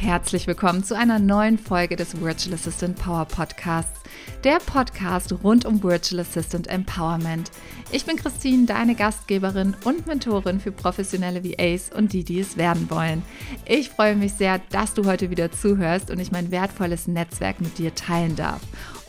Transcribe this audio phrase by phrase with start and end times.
[0.00, 4.00] Herzlich willkommen zu einer neuen Folge des Virtual Assistant Power Podcasts,
[4.44, 7.50] der Podcast rund um Virtual Assistant Empowerment.
[7.92, 12.88] Ich bin Christine, deine Gastgeberin und Mentorin für professionelle VAs und die, die es werden
[12.88, 13.22] wollen.
[13.66, 17.76] Ich freue mich sehr, dass du heute wieder zuhörst und ich mein wertvolles Netzwerk mit
[17.76, 18.62] dir teilen darf.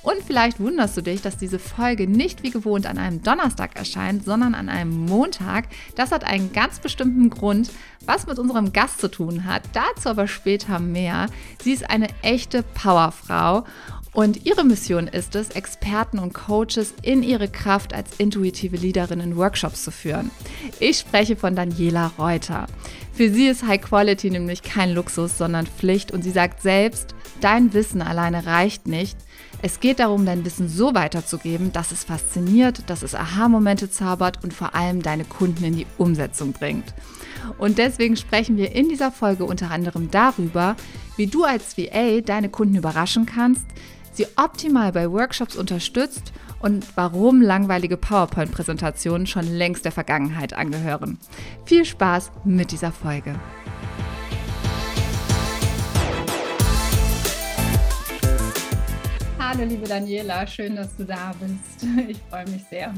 [0.03, 4.25] Und vielleicht wunderst du dich, dass diese Folge nicht wie gewohnt an einem Donnerstag erscheint,
[4.25, 5.65] sondern an einem Montag.
[5.95, 7.69] Das hat einen ganz bestimmten Grund,
[8.05, 9.63] was mit unserem Gast zu tun hat.
[9.73, 11.27] Dazu aber später mehr.
[11.61, 13.65] Sie ist eine echte Powerfrau
[14.13, 19.37] und ihre Mission ist es, Experten und Coaches in ihre Kraft als intuitive Leaderin in
[19.37, 20.31] Workshops zu führen.
[20.79, 22.67] Ich spreche von Daniela Reuter.
[23.13, 27.73] Für sie ist High Quality nämlich kein Luxus, sondern Pflicht und sie sagt selbst, dein
[27.73, 29.17] Wissen alleine reicht nicht.
[29.63, 34.53] Es geht darum, dein Wissen so weiterzugeben, dass es fasziniert, dass es Aha-Momente zaubert und
[34.53, 36.95] vor allem deine Kunden in die Umsetzung bringt.
[37.59, 40.75] Und deswegen sprechen wir in dieser Folge unter anderem darüber,
[41.15, 43.65] wie du als VA deine Kunden überraschen kannst,
[44.13, 51.19] sie optimal bei Workshops unterstützt und warum langweilige PowerPoint-Präsentationen schon längst der Vergangenheit angehören.
[51.65, 53.35] Viel Spaß mit dieser Folge.
[59.53, 61.85] Hallo, liebe Daniela, schön, dass du da bist.
[62.07, 62.93] Ich freue mich sehr.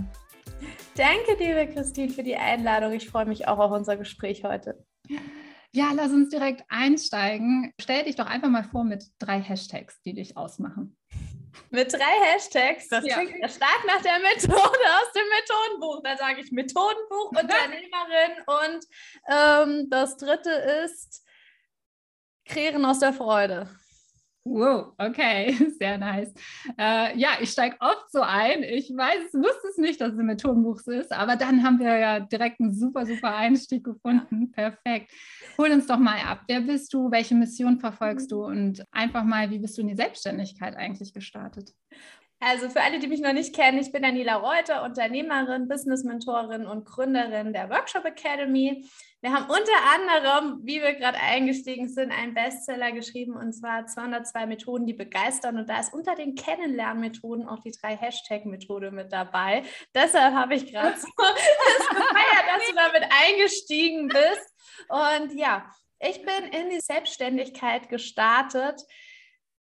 [0.96, 2.94] Danke, liebe Christine, für die Einladung.
[2.94, 4.86] Ich freue mich auch auf unser Gespräch heute.
[5.72, 7.74] Ja, lass uns direkt einsteigen.
[7.82, 10.96] Stell dich doch einfach mal vor mit drei Hashtags, die dich ausmachen.
[11.72, 12.88] Mit drei Hashtags.
[12.88, 13.16] Das ja.
[13.16, 16.04] klingt ja stark nach der Methode aus dem Methodenbuch.
[16.04, 18.86] Da sage ich Methodenbuch, Unternehmerin und
[19.28, 21.26] ähm, das dritte ist
[22.46, 23.68] Krähen aus der Freude.
[24.46, 26.34] Wow, okay, sehr nice.
[26.78, 28.62] Äh, ja, ich steige oft so ein.
[28.64, 32.20] Ich weiß, wusste es nicht, dass es ein Methodenbuch ist, aber dann haben wir ja
[32.20, 34.52] direkt einen super, super Einstieg gefunden.
[34.52, 35.12] Perfekt.
[35.58, 36.42] Hol uns doch mal ab.
[36.48, 37.10] Wer bist du?
[37.10, 38.44] Welche Mission verfolgst du?
[38.44, 41.72] Und einfach mal, wie bist du in die Selbstständigkeit eigentlich gestartet?
[42.42, 46.86] Also für alle, die mich noch nicht kennen, ich bin Daniela Reuter, Unternehmerin, Business-Mentorin und
[46.86, 48.86] Gründerin der Workshop Academy.
[49.24, 54.48] Wir haben unter anderem, wie wir gerade eingestiegen sind, einen Bestseller geschrieben und zwar 202
[54.48, 55.58] Methoden, die begeistern.
[55.58, 59.64] Und da ist unter den Kennenlernmethoden auch die drei Hashtag-Methode mit dabei.
[59.96, 64.90] Deshalb habe ich gerade so gefeiert, dass du damit eingestiegen bist.
[64.90, 68.82] Und ja, ich bin in die Selbstständigkeit gestartet.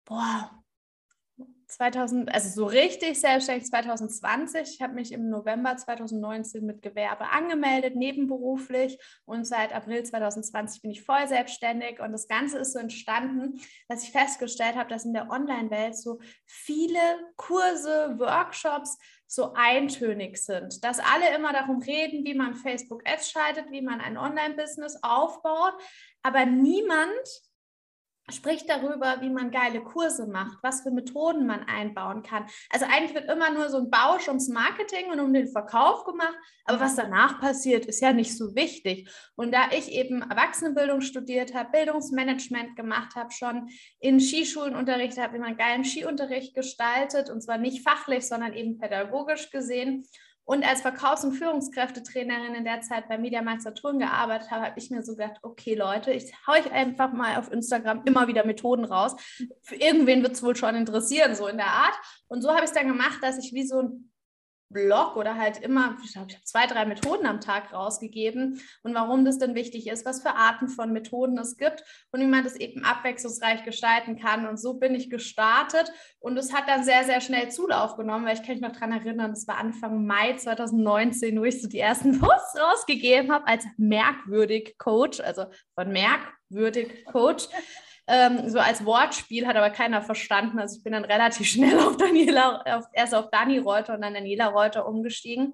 [0.06, 0.61] Boah,
[1.72, 4.76] 2000, also so richtig selbstständig 2020.
[4.76, 9.00] Ich habe mich im November 2019 mit Gewerbe angemeldet, nebenberuflich.
[9.26, 12.00] Und seit April 2020 bin ich voll selbstständig.
[12.00, 16.20] Und das Ganze ist so entstanden, dass ich festgestellt habe, dass in der Online-Welt so
[16.46, 17.00] viele
[17.38, 23.82] Kurse, Workshops so eintönig sind, dass alle immer darum reden, wie man Facebook-Ads schaltet, wie
[23.82, 25.74] man ein Online-Business aufbaut,
[26.22, 27.10] aber niemand
[28.30, 32.46] spricht darüber, wie man geile Kurse macht, was für Methoden man einbauen kann.
[32.70, 36.36] Also eigentlich wird immer nur so ein Bausch ums Marketing und um den Verkauf gemacht,
[36.66, 39.10] aber was danach passiert, ist ja nicht so wichtig.
[39.36, 45.36] Und da ich eben Erwachsenenbildung studiert habe, Bildungsmanagement gemacht habe, schon in Skischulen unterrichtet habe,
[45.36, 50.06] wie man geilen Skiunterricht gestaltet und zwar nicht fachlich, sondern eben pädagogisch gesehen
[50.52, 54.92] und als Verkaufs- und Führungskräftetrainerin in der Zeit bei Media Saturn gearbeitet habe, habe ich
[54.92, 58.84] mir so gedacht, okay Leute, ich haue euch einfach mal auf Instagram immer wieder Methoden
[58.84, 59.16] raus.
[59.62, 61.94] Für irgendwen wird es wohl schon interessieren, so in der Art.
[62.28, 64.11] Und so habe ich es dann gemacht, dass ich wie so ein
[64.72, 69.38] Blog oder halt immer, ich habe zwei, drei Methoden am Tag rausgegeben und warum das
[69.38, 72.84] denn wichtig ist, was für Arten von Methoden es gibt und wie man das eben
[72.84, 74.48] abwechslungsreich gestalten kann.
[74.48, 78.36] Und so bin ich gestartet und es hat dann sehr, sehr schnell Zulauf genommen, weil
[78.36, 81.80] ich kann mich noch daran erinnern, es war Anfang Mai 2019, wo ich so die
[81.80, 85.46] ersten Posts rausgegeben habe als merkwürdig Coach, also
[85.76, 87.48] von merkwürdig Coach
[88.12, 90.60] ähm, so als Wortspiel, hat aber keiner verstanden.
[90.60, 94.14] Also ich bin dann relativ schnell auf Daniela, auf, erst auf Dani Reuter und dann
[94.14, 95.54] Daniela Reuter umgestiegen.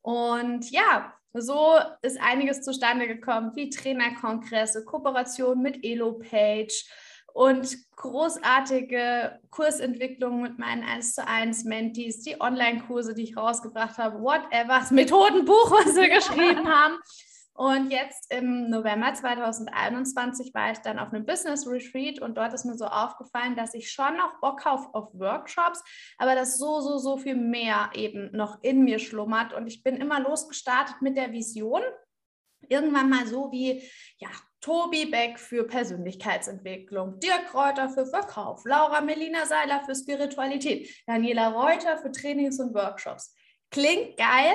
[0.00, 6.84] Und ja, so ist einiges zustande gekommen, wie Trainerkongresse, Kooperation mit EloPage
[7.34, 14.20] und großartige Kursentwicklungen mit meinen 1 zu 1 Mentees, die Online-Kurse, die ich rausgebracht habe,
[14.20, 16.94] whatever, das Methodenbuch, was wir geschrieben haben.
[17.56, 22.64] Und jetzt im November 2021 war ich dann auf einem Business Retreat und dort ist
[22.64, 25.84] mir so aufgefallen, dass ich schon noch Bock habe auf Workshops,
[26.18, 29.52] aber dass so, so, so viel mehr eben noch in mir schlummert.
[29.52, 31.80] Und ich bin immer losgestartet mit der Vision.
[32.68, 34.30] Irgendwann mal so wie, ja,
[34.60, 41.98] Tobi Beck für Persönlichkeitsentwicklung, Dirk Kräuter für Verkauf, Laura Melina Seiler für Spiritualität, Daniela Reuter
[41.98, 43.34] für Trainings und Workshops.
[43.70, 44.54] Klingt geil,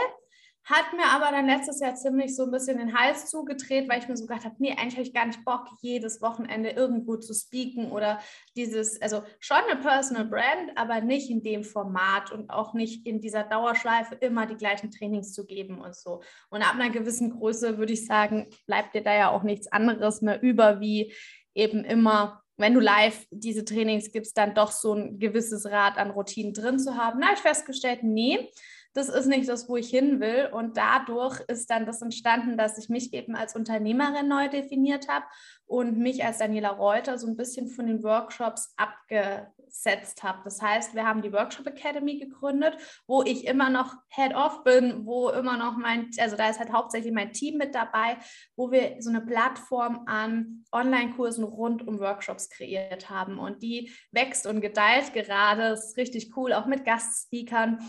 [0.70, 4.08] hat mir aber dann letztes Jahr ziemlich so ein bisschen den Hals zugedreht, weil ich
[4.08, 7.34] mir so gedacht habe, nee, eigentlich habe ich gar nicht Bock, jedes Wochenende irgendwo zu
[7.34, 8.20] speaken oder
[8.56, 13.20] dieses, also schon eine Personal Brand, aber nicht in dem Format und auch nicht in
[13.20, 16.22] dieser Dauerschleife immer die gleichen Trainings zu geben und so.
[16.50, 20.22] Und ab einer gewissen Größe würde ich sagen, bleibt dir da ja auch nichts anderes
[20.22, 21.14] mehr über, wie
[21.56, 26.12] eben immer wenn du live diese Trainings gibst, dann doch so ein gewisses Rad an
[26.12, 27.24] Routinen drin zu haben.
[27.24, 28.50] Habe ich festgestellt, nee,
[29.00, 30.50] das ist nicht das, wo ich hin will.
[30.52, 35.26] Und dadurch ist dann das entstanden, dass ich mich eben als Unternehmerin neu definiert habe
[35.66, 40.40] und mich als Daniela Reuter so ein bisschen von den Workshops abgesetzt habe.
[40.44, 42.76] Das heißt, wir haben die Workshop Academy gegründet,
[43.08, 47.14] wo ich immer noch Head-Off bin, wo immer noch mein, also da ist halt hauptsächlich
[47.14, 48.18] mein Team mit dabei,
[48.58, 53.40] wo wir so eine Plattform an Online-Kursen rund um Workshops kreiert haben.
[53.40, 55.70] Und die wächst und gedeiht gerade.
[55.70, 57.80] Das ist richtig cool, auch mit Gastspeakern.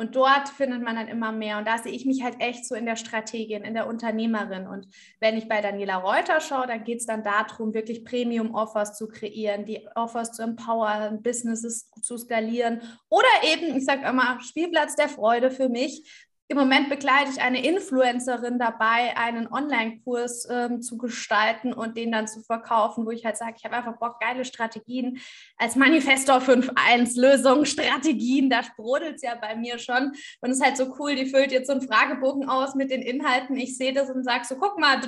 [0.00, 1.58] Und dort findet man dann immer mehr.
[1.58, 4.66] Und da sehe ich mich halt echt so in der Strategin, in der Unternehmerin.
[4.66, 4.88] Und
[5.20, 9.66] wenn ich bei Daniela Reuter schaue, dann geht es dann darum, wirklich Premium-Offers zu kreieren,
[9.66, 12.80] die Offers zu empowern, Businesses zu skalieren.
[13.10, 16.10] Oder eben, ich sage immer, Spielplatz der Freude für mich,
[16.50, 22.26] im Moment begleite ich eine Influencerin dabei, einen Online-Kurs ähm, zu gestalten und den dann
[22.26, 25.20] zu verkaufen, wo ich halt sage, ich habe einfach Bock, geile Strategien
[25.56, 30.12] als Manifestor 5.1 Lösungen, Strategien, da sprudelt es ja bei mir schon.
[30.40, 33.02] Und es ist halt so cool, die füllt jetzt so einen Fragebogen aus mit den
[33.02, 33.56] Inhalten.
[33.56, 35.00] Ich sehe das und sage so, guck mal,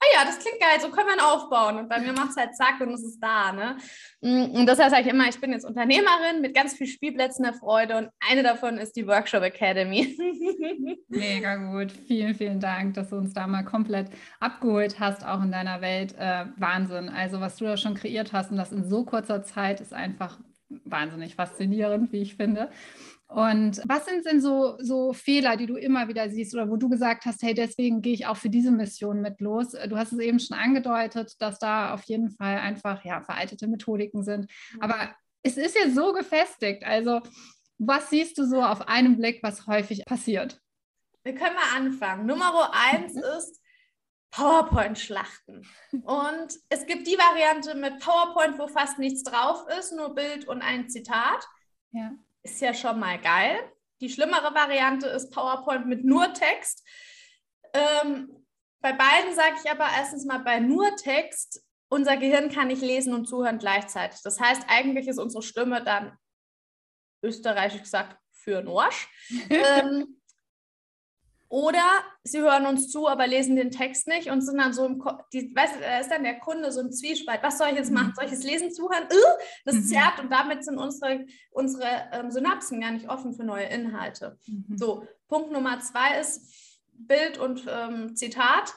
[0.00, 1.78] ah ja, das klingt geil, so können wir ihn aufbauen.
[1.78, 3.52] Und bei mir macht es halt zack und es ist da.
[3.52, 3.76] Ne?
[4.20, 7.54] Mm, und deshalb sage ich immer, ich bin jetzt Unternehmerin mit ganz vielen Spielplätzen der
[7.54, 10.16] Freude und eine davon ist die Workshop Academy.
[11.08, 11.92] Mega gut.
[11.92, 14.08] Vielen, vielen Dank, dass du uns da mal komplett
[14.40, 16.14] abgeholt hast, auch in deiner Welt.
[16.18, 17.08] Äh, Wahnsinn.
[17.08, 20.38] Also, was du da schon kreiert hast und das in so kurzer Zeit ist einfach
[20.84, 22.70] wahnsinnig faszinierend, wie ich finde.
[23.28, 26.88] Und was sind denn so, so Fehler, die du immer wieder siehst oder wo du
[26.88, 29.72] gesagt hast, hey, deswegen gehe ich auch für diese Mission mit los?
[29.72, 34.22] Du hast es eben schon angedeutet, dass da auf jeden Fall einfach ja, veraltete Methodiken
[34.22, 34.48] sind.
[34.74, 34.80] Mhm.
[34.80, 36.84] Aber es ist ja so gefestigt.
[36.84, 37.20] Also,
[37.78, 40.60] was siehst du so auf einen Blick, was häufig passiert?
[41.24, 42.26] Wir können mal anfangen.
[42.26, 43.22] Nummer eins mhm.
[43.38, 43.60] ist
[44.30, 45.66] PowerPoint-Schlachten.
[46.04, 50.62] Und es gibt die Variante mit PowerPoint, wo fast nichts drauf ist, nur Bild und
[50.62, 51.44] ein Zitat.
[51.90, 52.12] Ja
[52.46, 53.58] ist ja schon mal geil.
[54.00, 56.86] Die schlimmere Variante ist PowerPoint mit nur Text.
[57.72, 58.46] Ähm,
[58.80, 63.14] bei beiden sage ich aber erstens mal bei nur Text, unser Gehirn kann nicht lesen
[63.14, 64.20] und zuhören gleichzeitig.
[64.22, 66.16] Das heißt, eigentlich ist unsere Stimme dann
[67.22, 69.08] österreichisch gesagt für einen Arsch.
[69.50, 70.20] ähm,
[71.48, 71.84] oder
[72.24, 75.12] sie hören uns zu, aber lesen den Text nicht und sind dann so im, Ko
[75.32, 77.42] die, weißt, da ist dann der Kunde so im Zwiespalt.
[77.42, 78.08] Was soll ich jetzt machen?
[78.08, 78.14] Mhm.
[78.16, 79.04] Soll ich es lesen, zuhören?
[79.04, 79.84] Uh, das mhm.
[79.84, 84.38] zerrt und damit sind unsere, unsere ähm, Synapsen gar nicht offen für neue Inhalte.
[84.46, 84.76] Mhm.
[84.76, 86.52] So, Punkt Nummer zwei ist
[86.92, 88.74] Bild und ähm, Zitat.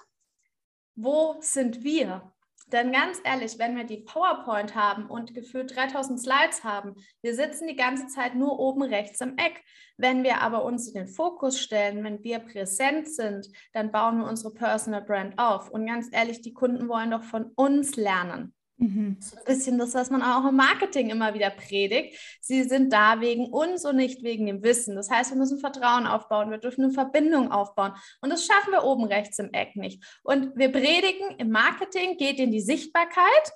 [0.96, 2.34] Wo sind wir?
[2.72, 7.68] Denn ganz ehrlich, wenn wir die PowerPoint haben und gefühlt 3000 Slides haben, wir sitzen
[7.68, 9.64] die ganze Zeit nur oben rechts im Eck.
[9.98, 14.28] Wenn wir aber uns in den Fokus stellen, wenn wir präsent sind, dann bauen wir
[14.28, 15.70] unsere Personal Brand auf.
[15.70, 18.54] Und ganz ehrlich, die Kunden wollen doch von uns lernen.
[18.80, 19.18] Mhm.
[19.20, 22.18] So ein bisschen das, was man auch im Marketing immer wieder predigt.
[22.40, 24.96] Sie sind da wegen uns und nicht wegen dem Wissen.
[24.96, 27.94] Das heißt, wir müssen Vertrauen aufbauen, wir dürfen eine Verbindung aufbauen.
[28.22, 30.04] Und das schaffen wir oben rechts im Eck nicht.
[30.24, 33.52] Und wir predigen, im Marketing geht in die Sichtbarkeit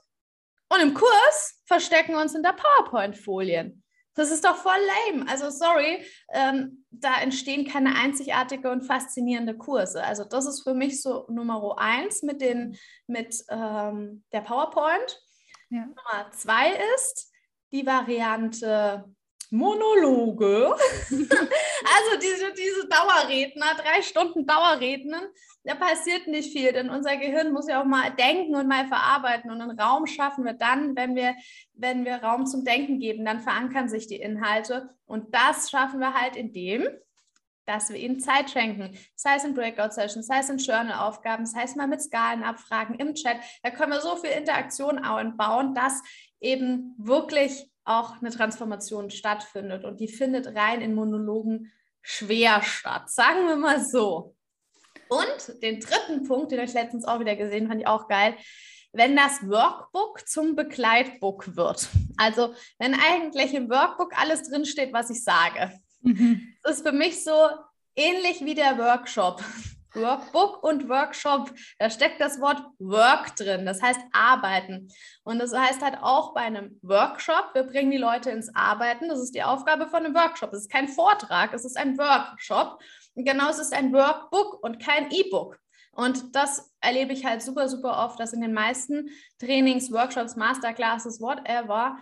[0.69, 3.82] und im Kurs verstecken wir uns in der PowerPoint-Folien.
[4.15, 5.27] Das ist doch voll lame.
[5.27, 10.03] Also sorry, ähm, da entstehen keine einzigartige und faszinierende Kurse.
[10.03, 12.77] Also das ist für mich so Nummer eins mit, den,
[13.08, 15.20] mit ähm, der PowerPoint.
[15.70, 15.86] Ja.
[15.86, 17.32] Nummer zwei ist
[17.72, 19.05] die Variante
[19.53, 20.74] Monologe.
[21.12, 25.22] also diese, diese Dauerredner, drei Stunden Dauerrednen,
[25.63, 29.51] da passiert nicht viel, denn unser Gehirn muss ja auch mal denken und mal verarbeiten
[29.51, 31.36] und einen Raum schaffen wir dann, wenn wir,
[31.74, 36.15] wenn wir Raum zum Denken geben, dann verankern sich die Inhalte und das schaffen wir
[36.15, 36.88] halt indem,
[37.65, 38.98] dass wir ihnen Zeit schenken.
[39.15, 43.38] Sei es in Breakout-Sessions, sei es in Journal-Aufgaben, sei es mal mit Skalenabfragen im Chat.
[43.62, 45.00] Da können wir so viel Interaktion
[45.38, 46.01] bauen, dass
[46.41, 49.85] eben wirklich auch eine Transformation stattfindet.
[49.85, 51.71] Und die findet rein in Monologen
[52.01, 53.09] schwer statt.
[53.09, 54.35] Sagen wir mal so.
[55.09, 58.35] Und den dritten Punkt, den ich letztens auch wieder gesehen fand ich auch geil,
[58.93, 61.89] wenn das Workbook zum Begleitbook wird.
[62.17, 65.71] Also wenn eigentlich im Workbook alles drinsteht, was ich sage.
[66.01, 66.55] Mhm.
[66.63, 67.49] Das ist für mich so
[67.95, 69.43] ähnlich wie der Workshop.
[69.95, 71.53] Workbook und Workshop.
[71.79, 74.88] Da steckt das Wort Work drin, das heißt arbeiten.
[75.23, 79.09] Und das heißt halt auch bei einem Workshop, wir bringen die Leute ins Arbeiten.
[79.09, 80.53] Das ist die Aufgabe von einem Workshop.
[80.53, 82.81] Es ist kein Vortrag, es ist ein Workshop.
[83.15, 85.59] Und genau, es ist ein Workbook und kein E-Book.
[85.91, 89.09] Und das erlebe ich halt super, super oft, dass in den meisten
[89.39, 91.97] Trainings, Workshops, Masterclasses, whatever,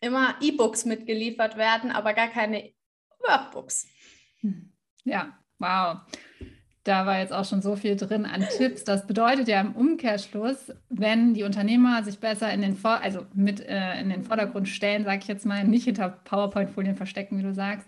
[0.00, 2.72] immer E-Books mitgeliefert werden, aber gar keine
[3.20, 3.86] Workbooks.
[5.04, 5.98] Ja, wow.
[6.84, 8.82] Da war jetzt auch schon so viel drin an Tipps.
[8.84, 13.60] Das bedeutet ja im Umkehrschluss, wenn die Unternehmer sich besser in den, Vor also mit,
[13.60, 17.54] äh, in den Vordergrund stellen, sage ich jetzt mal, nicht hinter PowerPoint-Folien verstecken, wie du
[17.54, 17.86] sagst,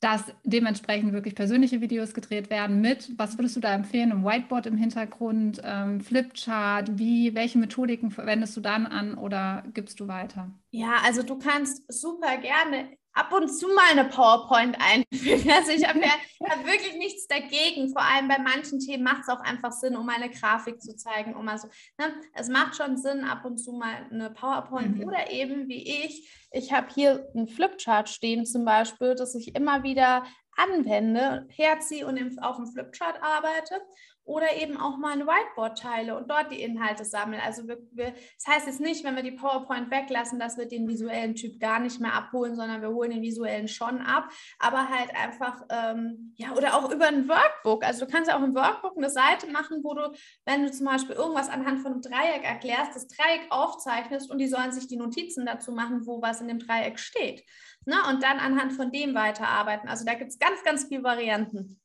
[0.00, 4.66] dass dementsprechend wirklich persönliche Videos gedreht werden mit, was würdest du da empfehlen, ein Whiteboard
[4.66, 10.50] im Hintergrund, ähm, Flipchart, wie, welche Methodiken verwendest du dann an oder gibst du weiter?
[10.70, 15.50] Ja, also du kannst super gerne ab und zu mal eine PowerPoint einfügen.
[15.56, 16.12] Also ich habe ja
[16.48, 17.90] hab wirklich nichts dagegen.
[17.90, 21.34] Vor allem bei manchen Themen macht es auch einfach Sinn, um eine Grafik zu zeigen.
[21.34, 21.68] Um also,
[21.98, 22.14] ne?
[22.34, 25.04] Es macht schon Sinn, ab und zu mal eine PowerPoint mhm.
[25.04, 26.30] oder eben wie ich.
[26.52, 30.24] Ich habe hier einen Flipchart stehen zum Beispiel, dass ich immer wieder
[30.56, 33.80] anwende, herziehe und auf dem Flipchart arbeite
[34.26, 37.40] oder eben auch mal ein Whiteboard teile und dort die Inhalte sammeln.
[37.44, 40.88] Also wir, wir, das heißt jetzt nicht, wenn wir die PowerPoint weglassen, dass wir den
[40.88, 44.28] visuellen Typ gar nicht mehr abholen, sondern wir holen den visuellen schon ab,
[44.58, 47.84] aber halt einfach, ähm, ja, oder auch über ein Workbook.
[47.84, 50.12] Also du kannst ja auch im Workbook eine Seite machen, wo du,
[50.44, 54.48] wenn du zum Beispiel irgendwas anhand von einem Dreieck erklärst, das Dreieck aufzeichnest und die
[54.48, 57.44] sollen sich die Notizen dazu machen, wo was in dem Dreieck steht.
[57.84, 57.94] Ne?
[58.10, 59.88] Und dann anhand von dem weiterarbeiten.
[59.88, 61.80] Also da gibt es ganz, ganz viele Varianten.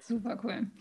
[0.00, 0.72] Super cool.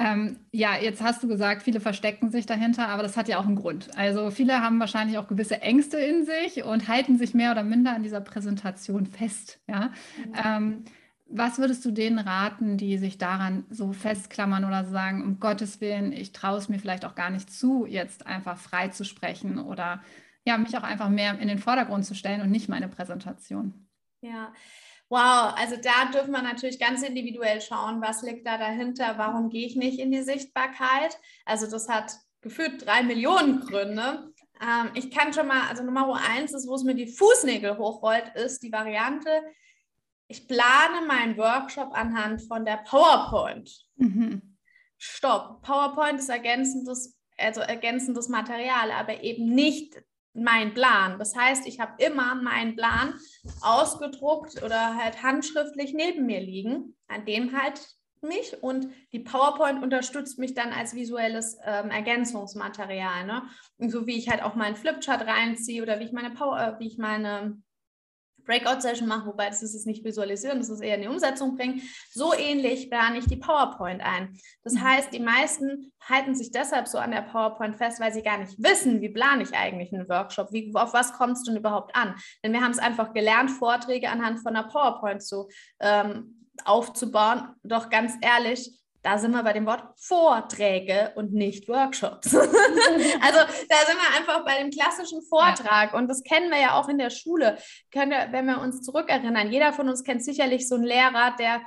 [0.00, 3.46] Ähm, ja, jetzt hast du gesagt, viele verstecken sich dahinter, aber das hat ja auch
[3.46, 3.88] einen Grund.
[3.98, 7.94] Also viele haben wahrscheinlich auch gewisse Ängste in sich und halten sich mehr oder minder
[7.94, 9.60] an dieser Präsentation fest.
[9.68, 9.90] Ja?
[10.16, 10.34] Mhm.
[10.42, 10.84] Ähm,
[11.26, 16.12] was würdest du denen raten, die sich daran so festklammern oder sagen, um Gottes Willen,
[16.12, 20.02] ich traue es mir vielleicht auch gar nicht zu, jetzt einfach frei zu sprechen oder
[20.46, 23.86] ja, mich auch einfach mehr in den Vordergrund zu stellen und nicht meine Präsentation?
[24.22, 24.52] Ja,
[25.10, 29.66] Wow, also da dürfen wir natürlich ganz individuell schauen, was liegt da dahinter, warum gehe
[29.66, 31.18] ich nicht in die Sichtbarkeit.
[31.44, 34.32] Also das hat gefühlt drei Millionen Gründe.
[34.62, 38.36] Ähm, ich kann schon mal, also Nummer eins ist, wo es mir die Fußnägel hochrollt,
[38.36, 39.42] ist die Variante,
[40.28, 43.84] ich plane meinen Workshop anhand von der PowerPoint.
[43.96, 44.56] Mhm.
[44.96, 45.62] Stopp.
[45.62, 50.00] PowerPoint ist ergänzendes, also ergänzendes Material, aber eben nicht
[50.32, 51.18] mein Plan.
[51.18, 53.14] Das heißt, ich habe immer meinen Plan
[53.60, 57.80] ausgedruckt oder halt handschriftlich neben mir liegen, an dem halt
[58.22, 63.24] mich und die PowerPoint unterstützt mich dann als visuelles ähm, Ergänzungsmaterial.
[63.26, 63.42] Ne?
[63.78, 66.80] Und so wie ich halt auch meinen Flipchart reinziehe oder wie ich meine Power, äh,
[66.80, 67.60] wie ich meine
[68.44, 71.82] Breakout-Session mache, wobei das ist es nicht visualisieren, das ist eher in die Umsetzung bringen.
[72.10, 74.36] So ähnlich plane ich die PowerPoint ein.
[74.62, 74.82] Das mhm.
[74.82, 78.62] heißt, die meisten halten sich deshalb so an der PowerPoint fest, weil sie gar nicht
[78.62, 82.14] wissen, wie plane ich eigentlich einen Workshop, wie, auf was kommt es denn überhaupt an?
[82.42, 85.48] Denn wir haben es einfach gelernt, Vorträge anhand von einer PowerPoint zu
[85.80, 87.54] ähm, aufzubauen.
[87.62, 92.34] Doch ganz ehrlich, da sind wir bei dem Wort Vorträge und nicht Workshops.
[92.34, 96.88] also da sind wir einfach bei dem klassischen Vortrag und das kennen wir ja auch
[96.88, 97.56] in der Schule.
[97.92, 101.62] Können wenn wir uns zurückerinnern, jeder von uns kennt sicherlich so einen Lehrer, der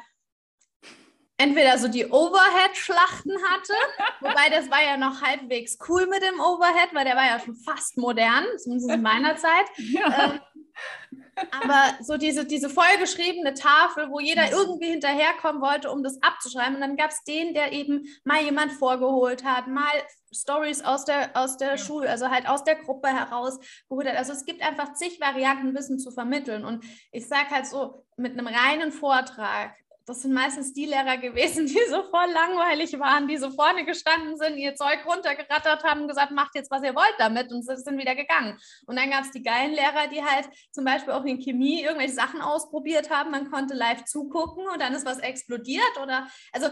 [1.44, 3.74] entweder so die Overhead-Schlachten hatte,
[4.22, 7.56] wobei das war ja noch halbwegs cool mit dem Overhead, weil der war ja schon
[7.56, 9.66] fast modern, zumindest in meiner Zeit.
[9.78, 10.34] Ja.
[10.34, 10.40] Ähm,
[11.52, 16.76] aber so diese, diese vollgeschriebene Tafel, wo jeder irgendwie hinterherkommen wollte, um das abzuschreiben.
[16.76, 19.92] Und dann gab es den, der eben mal jemand vorgeholt hat, mal
[20.32, 21.78] Stories aus der, aus der ja.
[21.78, 24.16] Schule, also halt aus der Gruppe herausgeholt hat.
[24.16, 26.66] Also es gibt einfach zig Varianten, Wissen zu vermitteln.
[26.66, 31.66] Und ich sage halt so, mit einem reinen Vortrag das sind meistens die Lehrer gewesen,
[31.68, 36.08] die so voll langweilig waren, die so vorne gestanden sind, ihr Zeug runtergerattert haben und
[36.08, 38.58] gesagt, macht jetzt, was ihr wollt damit und sind wieder gegangen.
[38.86, 42.14] Und dann gab es die geilen Lehrer, die halt zum Beispiel auch in Chemie irgendwelche
[42.14, 43.32] Sachen ausprobiert haben.
[43.32, 46.68] Man konnte live zugucken und dann ist was explodiert oder, also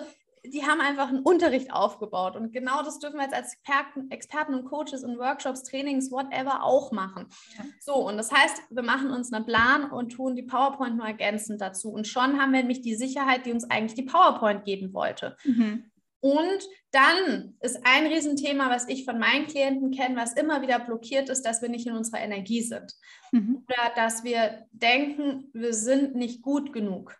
[0.45, 2.35] die haben einfach einen Unterricht aufgebaut.
[2.35, 6.63] Und genau das dürfen wir jetzt als Experten, Experten und Coaches und Workshops, Trainings, whatever
[6.63, 7.27] auch machen.
[7.57, 7.65] Ja.
[7.79, 11.61] So, und das heißt, wir machen uns einen Plan und tun die PowerPoint nur ergänzend
[11.61, 11.91] dazu.
[11.91, 15.37] Und schon haben wir nämlich die Sicherheit, die uns eigentlich die PowerPoint geben wollte.
[15.43, 15.91] Mhm.
[16.21, 21.29] Und dann ist ein Riesenthema, was ich von meinen Klienten kenne, was immer wieder blockiert
[21.29, 22.93] ist, dass wir nicht in unserer Energie sind.
[23.31, 23.63] Mhm.
[23.67, 27.17] Oder dass wir denken, wir sind nicht gut genug.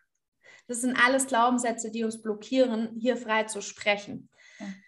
[0.68, 4.30] Das sind alles Glaubenssätze, die uns blockieren, hier frei zu sprechen.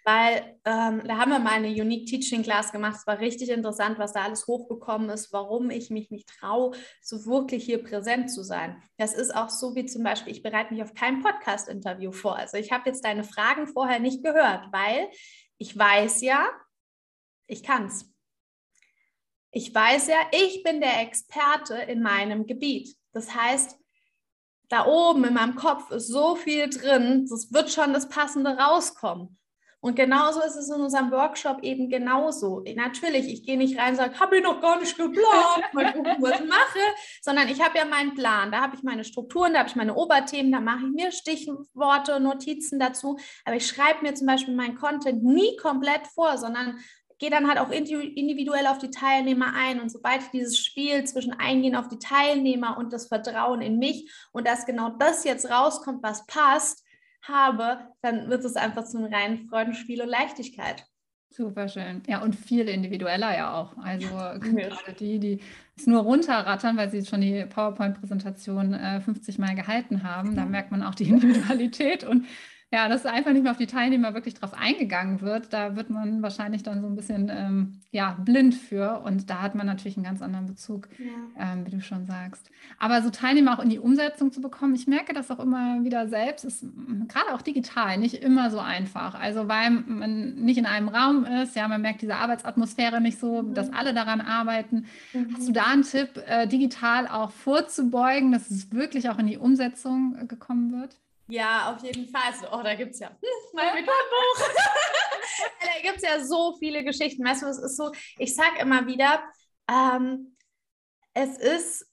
[0.05, 2.97] weil ähm, da haben wir mal eine Unique Teaching Class gemacht.
[2.99, 7.25] Es war richtig interessant, was da alles hochgekommen ist, warum ich mich nicht traue, so
[7.25, 8.81] wirklich hier präsent zu sein.
[8.97, 12.35] Das ist auch so wie zum Beispiel, ich bereite mich auf kein Podcast-Interview vor.
[12.35, 15.09] Also ich habe jetzt deine Fragen vorher nicht gehört, weil
[15.57, 16.47] ich weiß ja,
[17.47, 18.09] ich kann es.
[19.51, 22.95] Ich weiß ja, ich bin der Experte in meinem Gebiet.
[23.11, 23.77] Das heißt,
[24.69, 29.37] da oben in meinem Kopf ist so viel drin, es wird schon das Passende rauskommen.
[29.83, 32.63] Und genauso ist es in unserem Workshop eben genauso.
[32.73, 36.15] Natürlich, ich gehe nicht rein und sage, habe ich noch gar nicht geplant, mal gucken,
[36.19, 36.79] was ich mache,
[37.21, 38.49] sondern ich habe ja meinen Plan.
[38.49, 42.21] Da habe ich meine Strukturen, da habe ich meine Oberthemen, da mache ich mir Stichworte,
[42.21, 43.17] Notizen dazu.
[43.43, 46.79] Aber ich schreibe mir zum Beispiel meinen Content nie komplett vor, sondern
[47.23, 49.79] gehe dann halt auch individuell auf die Teilnehmer ein.
[49.79, 54.11] Und sobald ich dieses Spiel zwischen Eingehen auf die Teilnehmer und das Vertrauen in mich
[54.33, 56.83] und dass genau das jetzt rauskommt, was passt,
[57.21, 60.85] habe, dann wird es einfach zu einem reinen Freudenspiel und Leichtigkeit.
[61.29, 62.03] Super schön.
[62.07, 63.77] Ja, und viel individueller ja auch.
[63.77, 64.09] Also
[64.41, 65.39] gerade die, die
[65.77, 70.71] es nur runterrattern, weil sie schon die PowerPoint-Präsentation äh, 50 Mal gehalten haben, da merkt
[70.71, 72.25] man auch die Individualität und
[72.73, 75.53] ja, dass einfach nicht mehr auf die Teilnehmer wirklich drauf eingegangen wird.
[75.53, 79.53] Da wird man wahrscheinlich dann so ein bisschen ähm, ja, blind für und da hat
[79.53, 81.53] man natürlich einen ganz anderen Bezug, ja.
[81.53, 82.49] ähm, wie du schon sagst.
[82.79, 86.07] Aber so Teilnehmer auch in die Umsetzung zu bekommen, ich merke das auch immer wieder
[86.07, 86.65] selbst, ist
[87.07, 89.13] gerade auch digital nicht immer so einfach.
[89.13, 93.43] Also weil man nicht in einem Raum ist, ja, man merkt diese Arbeitsatmosphäre nicht so,
[93.43, 93.53] mhm.
[93.53, 94.87] dass alle daran arbeiten.
[95.13, 95.35] Mhm.
[95.35, 99.37] Hast du da einen Tipp, äh, digital auch vorzubeugen, dass es wirklich auch in die
[99.37, 100.97] Umsetzung äh, gekommen wird?
[101.33, 102.21] Ja, auf jeden Fall.
[102.27, 103.17] Also, oh, da gibt es ja hm,
[103.53, 104.37] mein Methodenbuch.
[105.61, 107.25] da gibt es ja so viele Geschichten.
[107.25, 109.23] Weißt du, es ist so, ich sage immer wieder,
[109.67, 110.37] ähm,
[111.15, 111.87] es ist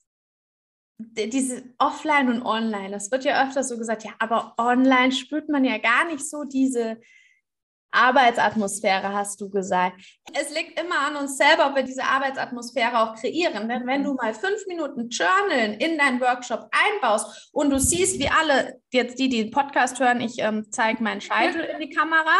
[0.98, 2.90] diese Offline und Online.
[2.90, 6.44] Das wird ja öfter so gesagt, ja, aber online spürt man ja gar nicht so
[6.44, 7.00] diese,
[7.92, 10.00] Arbeitsatmosphäre hast du gesagt.
[10.32, 13.68] Es liegt immer an uns selber, ob wir diese Arbeitsatmosphäre auch kreieren.
[13.68, 18.28] Denn wenn du mal fünf Minuten Journalen in deinen Workshop einbaust und du siehst, wie
[18.28, 22.38] alle, jetzt die, die den Podcast hören, ich ähm, zeige meinen Scheitel in die Kamera,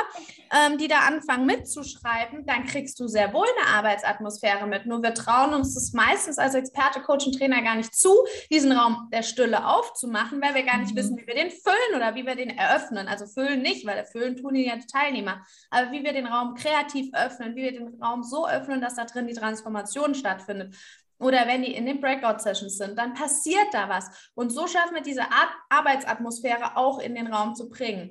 [0.52, 4.86] ähm, die da anfangen mitzuschreiben, dann kriegst du sehr wohl eine Arbeitsatmosphäre mit.
[4.86, 8.14] Nur wir trauen uns das meistens als Experte, Coach und Trainer gar nicht zu,
[8.50, 10.96] diesen Raum der Stille aufzumachen, weil wir gar nicht mhm.
[10.96, 13.08] wissen, wie wir den füllen oder wie wir den eröffnen.
[13.08, 15.44] Also füllen nicht, weil füllen tun die ja die Teilnehmer.
[15.70, 19.04] Aber wie wir den Raum kreativ öffnen, wie wir den Raum so öffnen, dass da
[19.04, 20.74] drin die Transformation stattfindet
[21.20, 24.30] oder wenn die in den Breakout-Sessions sind, dann passiert da was.
[24.34, 28.10] Und so schaffen wir diese Art Arbeitsatmosphäre auch in den Raum zu bringen.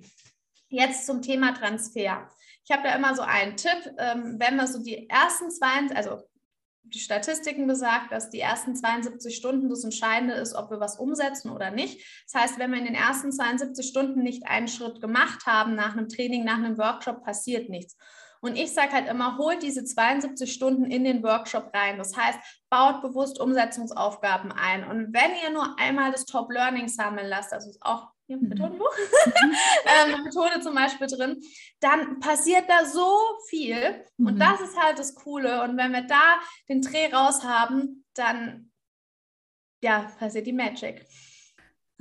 [0.70, 2.30] Jetzt zum Thema Transfer.
[2.64, 6.22] Ich habe da immer so einen Tipp, ähm, wenn wir so die ersten zwei, also
[6.84, 11.52] die Statistiken besagt, dass die ersten 72 Stunden das Entscheidende ist, ob wir was umsetzen
[11.52, 12.04] oder nicht.
[12.32, 15.94] Das heißt, wenn wir in den ersten 72 Stunden nicht einen Schritt gemacht haben nach
[15.94, 17.98] einem Training, nach einem Workshop, passiert nichts.
[18.42, 21.98] Und ich sage halt immer, holt diese 72 Stunden in den Workshop rein.
[21.98, 24.88] Das heißt, baut bewusst Umsetzungsaufgaben ein.
[24.88, 28.96] Und wenn ihr nur einmal das Top Learning sammeln lasst, also auch hier im Methodenbuch,
[29.36, 31.42] ähm, eine Methode zum Beispiel drin,
[31.82, 34.06] dann passiert da so viel.
[34.18, 34.40] Und mhm.
[34.40, 35.62] das ist halt das Coole.
[35.64, 38.72] Und wenn wir da den Dreh raus haben, dann
[39.82, 41.06] ja, passiert die Magic.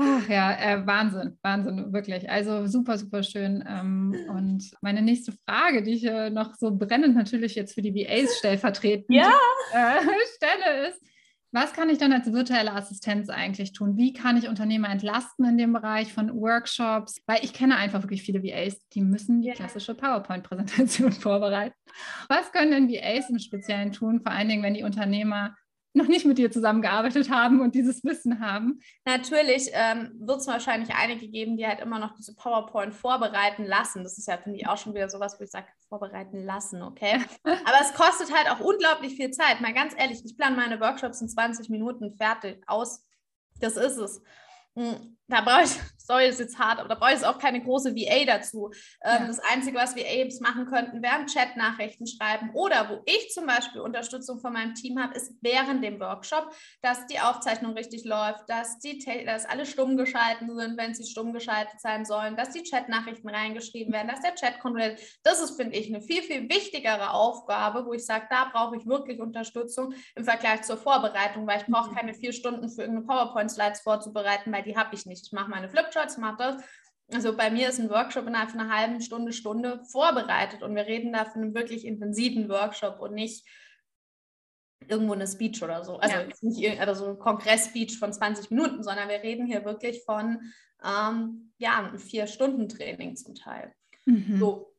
[0.00, 2.30] Ach ja, äh, Wahnsinn, Wahnsinn, wirklich.
[2.30, 3.64] Also super, super schön.
[3.68, 7.94] Ähm, und meine nächste Frage, die ich äh, noch so brennend natürlich jetzt für die
[7.94, 9.32] VAs stellvertretend ja.
[9.72, 10.00] äh,
[10.36, 11.02] stelle, ist,
[11.50, 13.96] was kann ich dann als virtuelle Assistenz eigentlich tun?
[13.96, 17.22] Wie kann ich Unternehmer entlasten in dem Bereich von Workshops?
[17.26, 21.74] Weil ich kenne einfach wirklich viele VAs, die müssen die klassische PowerPoint-Präsentation vorbereiten.
[22.28, 25.56] Was können denn VAs im Speziellen tun, vor allen Dingen, wenn die Unternehmer
[25.94, 28.80] noch nicht mit dir zusammengearbeitet haben und dieses Wissen haben.
[29.04, 34.04] Natürlich ähm, wird es wahrscheinlich einige geben, die halt immer noch diese PowerPoint vorbereiten lassen.
[34.04, 37.20] Das ist ja, finde ich, auch schon wieder sowas, wo ich sage, vorbereiten lassen, okay?
[37.42, 39.60] Aber es kostet halt auch unglaublich viel Zeit.
[39.60, 43.04] Mal ganz ehrlich, ich plane meine Workshops in 20 Minuten fertig aus.
[43.60, 44.22] Das ist es.
[44.76, 45.70] Hm, da brauche ich,
[46.08, 48.70] sorry, das ist jetzt hart, aber da brauche ich auch keine große VA dazu.
[49.04, 49.26] Ähm, ja.
[49.26, 54.40] Das Einzige, was VAs machen könnten, wären Chat-Nachrichten schreiben oder wo ich zum Beispiel Unterstützung
[54.40, 58.98] von meinem Team habe, ist während dem Workshop, dass die Aufzeichnung richtig läuft, dass, die,
[59.26, 63.92] dass alle stumm geschalten sind, wenn sie stumm geschaltet sein sollen, dass die Chat-Nachrichten reingeschrieben
[63.92, 64.98] werden, dass der Chat kontrolliert.
[65.22, 68.86] Das ist, finde ich, eine viel, viel wichtigere Aufgabe, wo ich sage, da brauche ich
[68.86, 71.96] wirklich Unterstützung im Vergleich zur Vorbereitung, weil ich brauche mhm.
[71.96, 75.26] keine vier Stunden für irgendeine PowerPoint-Slides vorzubereiten, weil die habe ich nicht.
[75.26, 75.68] Ich mache meine
[75.98, 76.62] Flipcharts, mache das.
[77.12, 80.86] Also bei mir ist ein Workshop innerhalb von einer halben Stunde, Stunde vorbereitet und wir
[80.86, 83.46] reden da von einem wirklich intensiven Workshop und nicht
[84.86, 85.98] irgendwo eine Speech oder so.
[85.98, 86.26] Also ja.
[86.42, 90.52] nicht also so ein Kongress-Speech von 20 Minuten, sondern wir reden hier wirklich von
[90.84, 93.74] ähm, ja, einem Vier-Stunden-Training zum Teil.
[94.04, 94.38] Mhm.
[94.38, 94.74] So.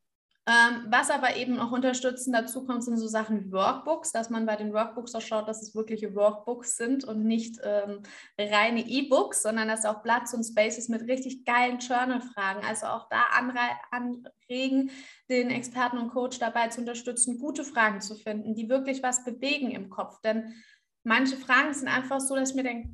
[0.48, 4.48] Ähm, was aber eben auch unterstützend dazu kommt, sind so Sachen wie Workbooks, dass man
[4.48, 8.02] bei den Workbooks auch schaut, dass es wirkliche Workbooks sind und nicht ähm,
[8.40, 13.26] reine E-Books, sondern dass auch Platz und Spaces mit richtig geilen Journal-Fragen, also auch da
[13.92, 14.90] anregen,
[15.30, 19.70] den Experten und Coach dabei zu unterstützen, gute Fragen zu finden, die wirklich was bewegen
[19.70, 20.20] im Kopf.
[20.22, 20.56] Denn
[21.04, 22.90] manche Fragen sind einfach so, dass ich mir denke,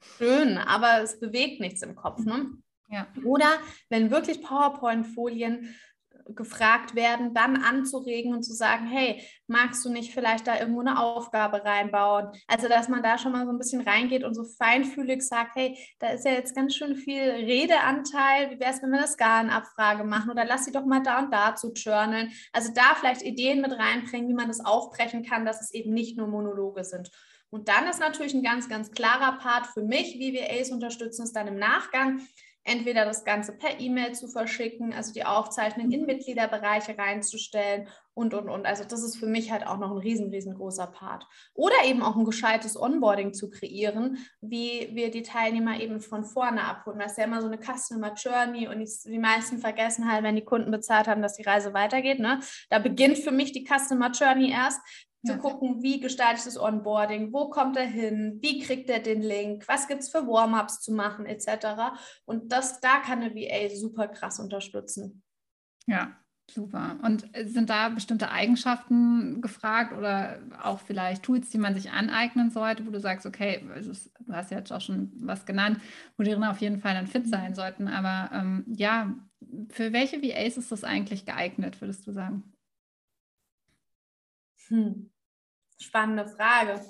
[0.00, 2.24] schön, aber es bewegt nichts im Kopf.
[2.24, 2.50] Ne?
[2.90, 3.06] Ja.
[3.24, 3.48] Oder
[3.90, 5.74] wenn wirklich PowerPoint-Folien
[6.34, 11.00] gefragt werden, dann anzuregen und zu sagen, hey, magst du nicht vielleicht da irgendwo eine
[11.00, 12.28] Aufgabe reinbauen?
[12.46, 15.78] Also, dass man da schon mal so ein bisschen reingeht und so feinfühlig sagt, hey,
[15.98, 18.50] da ist ja jetzt ganz schön viel Redeanteil.
[18.50, 20.30] Wie wäre es, wenn wir das gar in Abfrage machen?
[20.30, 22.32] Oder lass sie doch mal da und da zu journalen.
[22.52, 26.16] Also da vielleicht Ideen mit reinbringen, wie man das aufbrechen kann, dass es eben nicht
[26.16, 27.10] nur Monologe sind.
[27.50, 31.22] Und dann ist natürlich ein ganz, ganz klarer Part für mich, wie wir ACE unterstützen,
[31.22, 32.20] ist dann im Nachgang
[32.64, 38.48] entweder das Ganze per E-Mail zu verschicken, also die Aufzeichnung in Mitgliederbereiche reinzustellen und, und,
[38.48, 38.66] und.
[38.66, 41.24] Also das ist für mich halt auch noch ein riesen, riesengroßer Part.
[41.54, 46.64] Oder eben auch ein gescheites Onboarding zu kreieren, wie wir die Teilnehmer eben von vorne
[46.64, 46.98] abholen.
[46.98, 50.44] Das ist ja immer so eine Customer Journey und die meisten vergessen halt, wenn die
[50.44, 52.18] Kunden bezahlt haben, dass die Reise weitergeht.
[52.18, 52.40] Ne?
[52.70, 54.80] Da beginnt für mich die Customer Journey erst
[55.24, 55.38] zu ja.
[55.38, 59.66] gucken, wie gestalte ich das Onboarding, wo kommt er hin, wie kriegt er den Link,
[59.66, 61.98] was gibt es für Warm-ups zu machen, etc.
[62.24, 65.22] Und das, da kann eine VA super krass unterstützen.
[65.86, 66.16] Ja,
[66.48, 66.98] super.
[67.02, 72.86] Und sind da bestimmte Eigenschaften gefragt oder auch vielleicht Tools, die man sich aneignen sollte,
[72.86, 75.80] wo du sagst, okay, also du hast ja jetzt auch schon was genannt,
[76.16, 77.30] wo die auf jeden Fall dann fit mhm.
[77.30, 77.88] sein sollten.
[77.88, 79.12] Aber ähm, ja,
[79.70, 82.44] für welche VAs ist das eigentlich geeignet, würdest du sagen?
[84.68, 85.10] Hm.
[85.80, 86.80] Spannende Frage.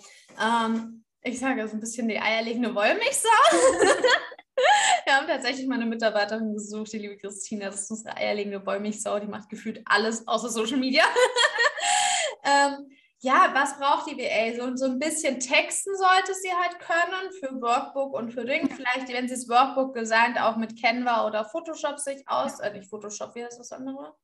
[0.41, 3.29] Ähm, ich sage so ein bisschen die eierlegende Wollmilchsau.
[5.05, 9.19] Wir haben tatsächlich mal eine Mitarbeiterin gesucht, die liebe Christina, das ist unsere eierlegende Wollmilchsau,
[9.21, 11.05] die macht gefühlt alles außer Social Media.
[12.45, 12.89] ähm,
[13.21, 14.55] ja, was braucht die BA?
[14.57, 18.69] So, so ein bisschen texten sollte sie halt können für Workbook und für Ding.
[18.69, 22.61] Vielleicht, wenn sie das Workbook designt, auch mit Canva oder Photoshop sich aus.
[22.61, 24.15] Äh, nicht Photoshop, wie heißt das andere?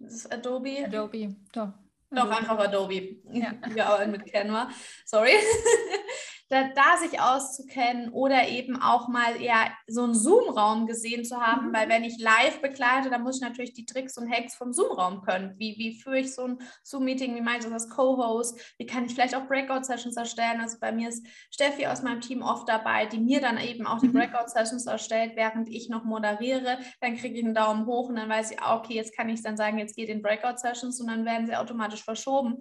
[0.00, 0.84] Das ist Adobe.
[0.84, 1.72] Adobe, doch.
[2.10, 3.16] Doch, einfach Adobe.
[3.30, 3.54] Ja.
[3.68, 4.68] Wir arbeiten mit Canva.
[5.04, 5.32] Sorry.
[6.50, 11.68] da, da, sich auszukennen oder eben auch mal ja so einen Zoom-Raum gesehen zu haben,
[11.68, 11.72] mhm.
[11.72, 15.22] weil wenn ich live begleite, dann muss ich natürlich die Tricks und Hacks vom Zoom-Raum
[15.22, 15.54] können.
[15.58, 19.04] Wie, wie führe ich so ein Zoom-Meeting, wie mache ich das als Co-Host, wie kann
[19.04, 20.60] ich vielleicht auch Breakout-Sessions erstellen.
[20.60, 24.00] Also bei mir ist Steffi aus meinem Team oft dabei, die mir dann eben auch
[24.00, 24.14] die mhm.
[24.14, 26.78] Breakout-Sessions erstellt, während ich noch moderiere.
[27.00, 29.40] Dann kriege ich einen Daumen hoch und dann weiß ich, ah, okay, jetzt kann ich
[29.40, 32.56] dann sagen, jetzt geht in Breakout-Sessions und dann werden sie automatisch verschoben.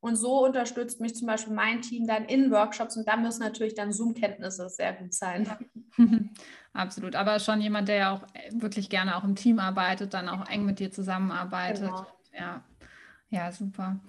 [0.00, 3.74] Und so unterstützt mich zum Beispiel mein Team dann in Workshops und da müssen natürlich
[3.74, 5.48] dann Zoom-Kenntnisse sehr gut sein.
[6.72, 10.48] Absolut, aber schon jemand, der ja auch wirklich gerne auch im Team arbeitet, dann auch
[10.48, 11.84] eng mit dir zusammenarbeitet.
[11.84, 12.06] Genau.
[12.36, 12.64] Ja.
[13.30, 14.00] ja, super.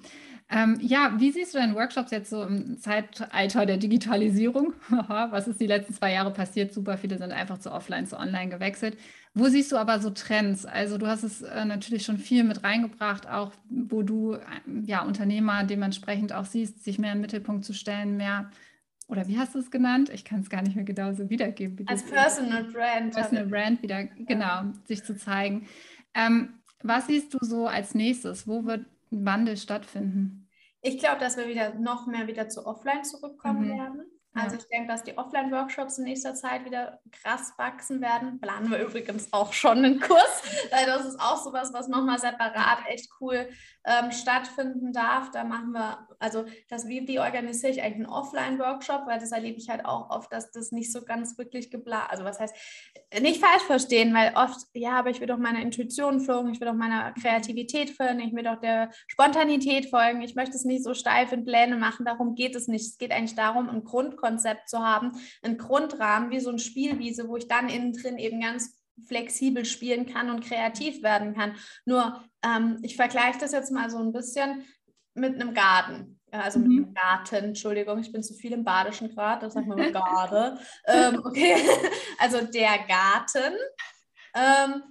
[0.47, 4.73] Ähm, ja, wie siehst du deine Workshops jetzt so im Zeitalter der Digitalisierung?
[5.07, 6.71] Was ist die letzten zwei Jahre passiert?
[6.71, 8.95] Super viele sind einfach zu offline zu online gewechselt.
[9.33, 10.65] Wo siehst du aber so Trends?
[10.65, 14.39] Also du hast es äh, natürlich schon viel mit reingebracht, auch wo du äh,
[14.85, 18.51] ja Unternehmer dementsprechend auch siehst, sich mehr in den Mittelpunkt zu stellen, mehr
[19.08, 20.10] oder wie hast du es genannt?
[20.10, 21.88] Ich kann es gar nicht mehr genau so wiedergeben.
[21.88, 23.13] Als Personal Brand.
[23.13, 25.68] Personal Brand wieder, genau, sich zu zeigen.
[26.13, 28.48] Ähm, was siehst du so als nächstes?
[28.48, 30.48] Wo wird ein Wandel stattfinden?
[30.82, 33.78] Ich glaube, dass wir wieder noch mehr wieder zu Offline zurückkommen mhm.
[33.78, 34.06] werden.
[34.36, 38.39] Also ich denke, dass die Offline-Workshops in nächster Zeit wieder krass wachsen werden.
[38.41, 40.43] Planen wir übrigens auch schon einen Kurs.
[40.86, 43.48] Das ist auch sowas, was nochmal separat echt cool
[43.86, 45.32] ähm, stattfinden darf.
[45.32, 49.58] Da machen wir, also das, wie, wie organisiere ich eigentlich einen Offline-Workshop, weil das erlebe
[49.58, 52.56] ich halt auch oft, dass das nicht so ganz wirklich geplant, also was heißt,
[53.21, 56.67] nicht falsch verstehen, weil oft, ja, aber ich will doch meiner Intuition folgen, ich will
[56.67, 60.93] doch meiner Kreativität folgen, ich will doch der Spontanität folgen, ich möchte es nicht so
[60.93, 62.86] steif in Pläne machen, darum geht es nicht.
[62.86, 64.24] Es geht eigentlich darum, ein Grundkonzept
[64.65, 65.11] zu haben,
[65.41, 70.05] einen Grundrahmen, wie so ein Spielwiese, wo ich dann innen drin eben ganz flexibel spielen
[70.05, 71.55] kann und kreativ werden kann.
[71.85, 74.65] Nur ähm, ich vergleiche das jetzt mal so ein bisschen
[75.13, 76.19] mit einem Garten.
[76.31, 76.77] Also mit mhm.
[76.77, 80.59] einem Garten, Entschuldigung, ich bin zu viel im Badischen Grad, das sagt man mal Garde.
[80.85, 81.55] ähm, okay,
[82.19, 83.53] also der Garten,
[84.33, 84.83] ähm,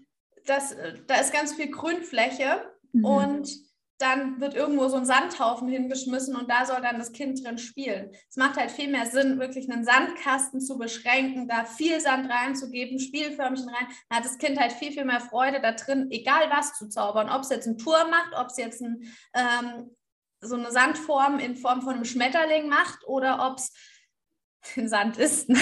[0.46, 3.04] das, da ist ganz viel Grünfläche mhm.
[3.04, 3.63] und
[3.98, 8.11] dann wird irgendwo so ein Sandhaufen hingeschmissen und da soll dann das Kind drin spielen.
[8.28, 12.98] Es macht halt viel mehr Sinn, wirklich einen Sandkasten zu beschränken, da viel Sand reinzugeben,
[12.98, 13.87] Spielförmchen rein.
[14.09, 17.30] Da hat das Kind halt viel, viel mehr Freude da drin, egal was zu zaubern.
[17.30, 19.02] Ob es jetzt einen Turm macht, ob es jetzt ein,
[19.33, 19.94] ähm,
[20.40, 23.72] so eine Sandform in Form von einem Schmetterling macht oder ob es
[24.90, 25.48] Sand ist.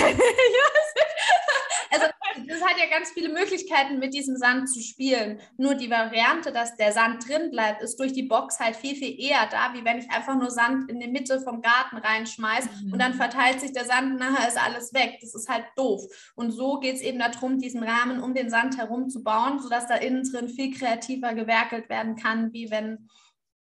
[1.92, 2.06] Also
[2.48, 5.40] das hat ja ganz viele Möglichkeiten, mit diesem Sand zu spielen.
[5.58, 9.20] Nur die Variante, dass der Sand drin bleibt, ist durch die Box halt viel, viel
[9.20, 12.92] eher da, wie wenn ich einfach nur Sand in die Mitte vom Garten reinschmeiße mhm.
[12.94, 15.18] und dann verteilt sich der Sand und nachher ist alles weg.
[15.20, 16.02] Das ist halt doof.
[16.34, 19.86] Und so geht es eben darum, diesen Rahmen um den Sand herum zu bauen, sodass
[19.86, 23.08] da innen drin viel kreativer gewerkelt werden kann, wie wenn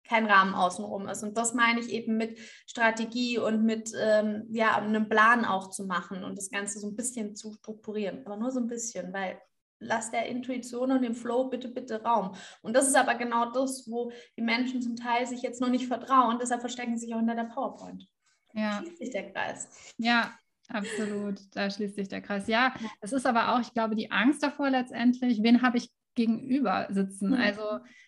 [0.07, 1.23] kein Rahmen außenrum ist.
[1.23, 5.87] Und das meine ich eben mit Strategie und mit ähm, ja, einem Plan auch zu
[5.87, 8.25] machen und das Ganze so ein bisschen zu strukturieren.
[8.27, 9.41] Aber nur so ein bisschen, weil
[9.81, 12.35] lass der Intuition und dem Flow bitte, bitte Raum.
[12.63, 15.87] Und das ist aber genau das, wo die Menschen zum Teil sich jetzt noch nicht
[15.87, 16.39] vertrauen.
[16.41, 18.07] Deshalb verstecken sie sich auch hinter der PowerPoint.
[18.55, 18.81] Ja.
[18.81, 19.69] Schließt sich der Kreis.
[19.99, 20.33] Ja,
[20.69, 21.41] absolut.
[21.53, 22.47] Da schließt sich der Kreis.
[22.47, 26.89] Ja, es ist aber auch, ich glaube, die Angst davor letztendlich, wen habe ich gegenüber
[26.91, 27.31] sitzen?
[27.31, 27.35] Mhm.
[27.35, 27.63] Also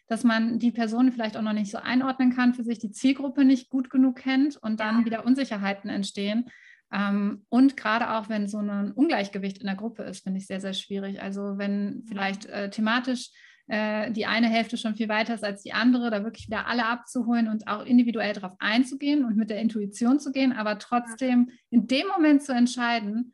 [0.09, 3.45] dass man die Person vielleicht auch noch nicht so einordnen kann für sich, die Zielgruppe
[3.45, 6.49] nicht gut genug kennt und dann wieder Unsicherheiten entstehen.
[6.93, 10.61] Ähm, und gerade auch, wenn so ein Ungleichgewicht in der Gruppe ist, finde ich sehr,
[10.61, 11.21] sehr schwierig.
[11.21, 13.31] Also wenn vielleicht äh, thematisch
[13.67, 16.87] äh, die eine Hälfte schon viel weiter ist als die andere, da wirklich wieder alle
[16.87, 21.89] abzuholen und auch individuell darauf einzugehen und mit der Intuition zu gehen, aber trotzdem in
[21.89, 23.33] dem Moment zu entscheiden,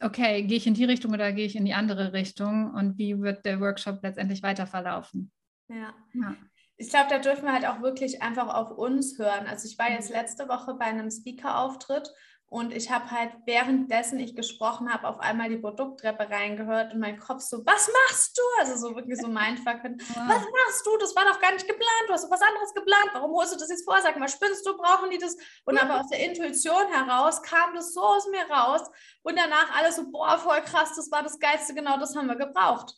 [0.00, 3.20] okay, gehe ich in die Richtung oder gehe ich in die andere Richtung und wie
[3.20, 5.30] wird der Workshop letztendlich weiter verlaufen?
[5.68, 5.94] Ja.
[6.14, 6.36] ja.
[6.76, 9.46] Ich glaube, da dürfen wir halt auch wirklich einfach auf uns hören.
[9.46, 12.10] Also ich war jetzt letzte Woche bei einem Speaker-Auftritt
[12.52, 17.16] und ich habe halt währenddessen ich gesprochen habe, auf einmal die Produkttreppe reingehört und mein
[17.16, 18.42] Kopf so, was machst du?
[18.58, 19.70] Also so wirklich so Mindfuck.
[20.10, 20.28] Wow.
[20.28, 20.96] Was machst du?
[20.98, 22.04] Das war doch gar nicht geplant.
[22.08, 23.10] Du hast was anderes geplant.
[23.12, 24.00] Warum holst du das jetzt vor?
[24.02, 24.76] Sag mal, spinnst du?
[24.76, 25.36] Brauchen die das?
[25.64, 28.82] Und aber aus der Intuition heraus kam das so aus mir raus
[29.22, 32.36] und danach alles so, boah, voll krass, das war das Geilste, genau das haben wir
[32.36, 32.94] gebraucht.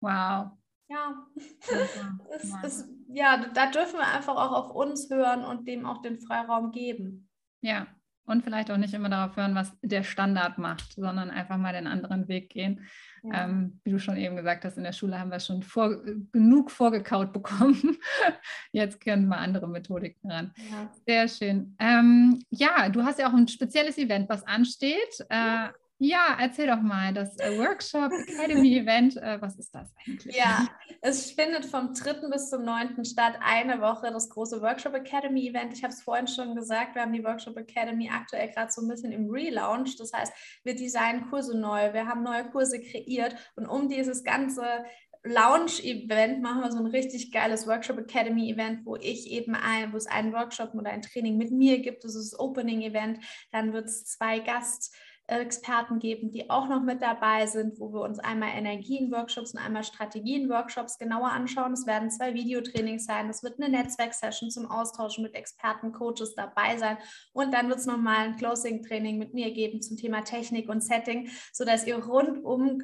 [0.00, 0.52] Wow.
[0.88, 1.26] Ja,
[2.30, 6.20] es, es, ja, da dürfen wir einfach auch auf uns hören und dem auch den
[6.20, 7.28] Freiraum geben.
[7.62, 7.86] Ja,
[8.24, 11.86] und vielleicht auch nicht immer darauf hören, was der Standard macht, sondern einfach mal den
[11.86, 12.86] anderen Weg gehen.
[13.24, 13.44] Ja.
[13.44, 16.70] Ähm, wie du schon eben gesagt hast, in der Schule haben wir schon vor, genug
[16.70, 17.98] vorgekaut bekommen.
[18.72, 20.52] Jetzt können wir andere Methodiken ran.
[20.70, 20.90] Ja.
[21.06, 21.76] Sehr schön.
[21.78, 25.24] Ähm, ja, du hast ja auch ein spezielles Event, was ansteht.
[25.28, 25.68] Äh,
[26.02, 30.36] ja, erzähl doch mal, das äh, Workshop Academy Event, äh, was ist das eigentlich?
[30.36, 30.68] Ja,
[31.00, 32.28] es findet vom 3.
[32.28, 33.04] bis zum 9.
[33.04, 35.72] statt, eine Woche das große Workshop Academy Event.
[35.72, 38.88] Ich habe es vorhin schon gesagt, wir haben die Workshop Academy aktuell gerade so ein
[38.88, 39.96] bisschen im Relaunch.
[39.96, 40.32] Das heißt,
[40.64, 44.84] wir designen Kurse neu, wir haben neue Kurse kreiert und um dieses ganze
[45.24, 50.06] Launch-Event machen wir so ein richtig geiles Workshop Academy-Event, wo ich eben ein, wo es
[50.06, 52.02] einen Workshop oder ein Training mit mir gibt.
[52.02, 53.20] Das ist das Opening-Event.
[53.52, 54.92] Dann wird es zwei Gast-
[55.26, 59.84] Experten geben, die auch noch mit dabei sind, wo wir uns einmal Energien-Workshops und einmal
[59.84, 61.72] Strategien-Workshops genauer anschauen.
[61.72, 63.30] Es werden zwei Videotrainings sein.
[63.30, 66.98] Es wird eine Netzwerksession zum Austauschen mit Experten, Coaches dabei sein.
[67.32, 71.28] Und dann wird es nochmal ein Closing-Training mit mir geben zum Thema Technik und Setting,
[71.52, 72.80] sodass ihr rundum,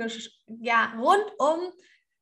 [0.60, 1.72] ja, rundum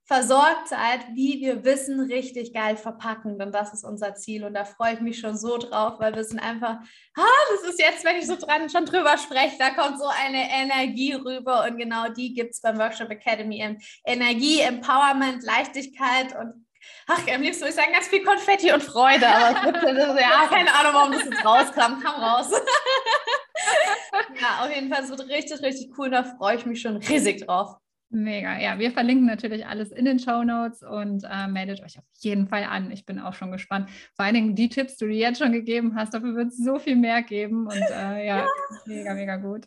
[0.07, 3.38] versorgt seid, wie wir Wissen richtig geil verpacken.
[3.38, 4.45] Denn das ist unser Ziel.
[4.45, 6.77] Und da freue ich mich schon so drauf, weil wir sind einfach,
[7.16, 10.49] ah, das ist jetzt, wenn ich so dran schon drüber spreche, da kommt so eine
[10.51, 11.64] Energie rüber.
[11.69, 13.79] Und genau die gibt es beim Workshop Academy.
[14.05, 16.66] Energie, Empowerment, Leichtigkeit und
[17.09, 20.95] Ach, am liebsten würde ich sagen, ganz viel Konfetti und Freude, aber ja, keine Ahnung,
[20.95, 22.49] warum das jetzt rauskam, kam raus.
[24.40, 27.45] ja, auf jeden Fall, es wird richtig, richtig cool, da freue ich mich schon riesig
[27.45, 27.77] drauf.
[28.16, 28.79] Mega, ja.
[28.79, 32.64] Wir verlinken natürlich alles in den Show Notes und äh, meldet euch auf jeden Fall
[32.64, 32.90] an.
[32.90, 33.90] Ich bin auch schon gespannt.
[34.14, 36.79] Vor allen Dingen die Tipps, die du jetzt schon gegeben hast, dafür wird es so
[36.79, 37.66] viel mehr geben.
[37.66, 38.46] Und äh, ja, ja,
[38.87, 39.66] mega, mega gut.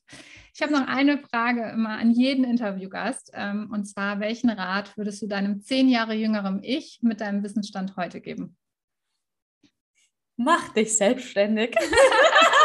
[0.55, 3.29] Ich habe noch eine Frage immer an jeden Interviewgast.
[3.35, 7.97] Ähm, und zwar, welchen Rat würdest du deinem zehn Jahre jüngeren Ich mit deinem Wissensstand
[7.97, 8.57] heute geben?
[10.37, 11.75] Mach dich selbstständig.